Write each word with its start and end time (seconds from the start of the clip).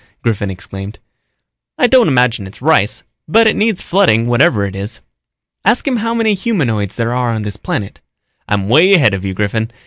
Griffin 0.23 0.49
exclaimed. 0.49 0.97
"I 1.77 1.85
don't 1.85 2.07
imagine 2.07 2.47
it's 2.47 2.59
rice, 2.59 3.03
but 3.27 3.45
it 3.45 3.55
needs 3.55 3.83
flooding 3.83 4.25
whatever 4.25 4.65
it 4.65 4.75
is." 4.75 4.99
"Ask 5.63 5.87
him 5.87 5.97
how 5.97 6.15
many 6.15 6.33
humanoids 6.33 6.95
there 6.95 7.13
are 7.13 7.29
on 7.31 7.43
this 7.43 7.55
planet." 7.57 7.99
"I'm 8.49 8.67
way 8.67 8.95
ahead 8.95 9.13
of 9.13 9.23
you, 9.23 9.35
Griffin. 9.35 9.69